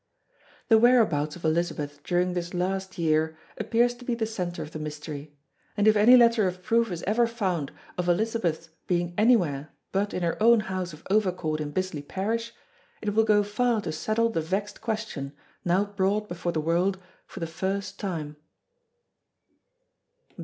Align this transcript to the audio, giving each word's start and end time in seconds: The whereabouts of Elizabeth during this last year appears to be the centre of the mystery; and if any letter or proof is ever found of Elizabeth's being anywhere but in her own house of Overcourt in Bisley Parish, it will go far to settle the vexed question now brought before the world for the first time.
The 0.69 0.79
whereabouts 0.79 1.35
of 1.35 1.45
Elizabeth 1.45 2.01
during 2.03 2.33
this 2.33 2.55
last 2.55 2.97
year 2.97 3.37
appears 3.59 3.93
to 3.93 4.03
be 4.03 4.15
the 4.15 4.25
centre 4.25 4.63
of 4.63 4.71
the 4.71 4.79
mystery; 4.79 5.37
and 5.77 5.87
if 5.87 5.95
any 5.95 6.17
letter 6.17 6.47
or 6.47 6.51
proof 6.53 6.91
is 6.91 7.03
ever 7.03 7.27
found 7.27 7.71
of 7.99 8.09
Elizabeth's 8.09 8.69
being 8.87 9.13
anywhere 9.15 9.69
but 9.91 10.11
in 10.11 10.23
her 10.23 10.41
own 10.41 10.61
house 10.61 10.91
of 10.91 11.03
Overcourt 11.11 11.59
in 11.61 11.69
Bisley 11.69 12.01
Parish, 12.01 12.51
it 13.03 13.13
will 13.13 13.25
go 13.25 13.43
far 13.43 13.79
to 13.81 13.91
settle 13.91 14.31
the 14.31 14.41
vexed 14.41 14.81
question 14.81 15.33
now 15.63 15.85
brought 15.85 16.27
before 16.27 16.51
the 16.51 16.59
world 16.61 16.97
for 17.27 17.39
the 17.39 17.45
first 17.45 17.99
time. 17.99 18.37